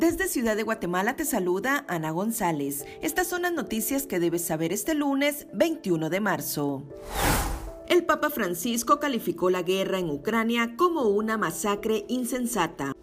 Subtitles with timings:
[0.00, 2.86] Desde Ciudad de Guatemala te saluda Ana González.
[3.02, 6.84] Estas son las noticias que debes saber este lunes 21 de marzo.
[7.86, 12.94] El Papa Francisco calificó la guerra en Ucrania como una masacre insensata.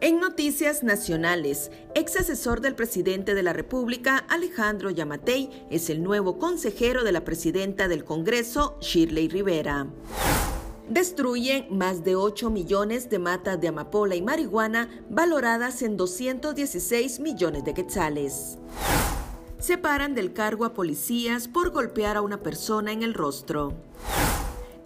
[0.00, 6.36] En noticias nacionales, ex asesor del presidente de la República, Alejandro Yamatei, es el nuevo
[6.36, 9.86] consejero de la presidenta del Congreso, Shirley Rivera
[10.88, 17.64] destruyen más de 8 millones de matas de amapola y marihuana valoradas en 216 millones
[17.64, 18.58] de quetzales.
[19.58, 23.74] Separan del cargo a policías por golpear a una persona en el rostro.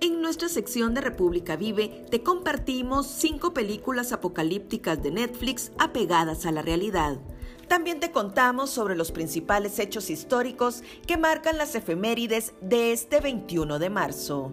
[0.00, 6.52] En nuestra sección de República Vive te compartimos cinco películas apocalípticas de Netflix apegadas a
[6.52, 7.16] la realidad.
[7.68, 13.78] También te contamos sobre los principales hechos históricos que marcan las efemérides de este 21
[13.78, 14.52] de marzo.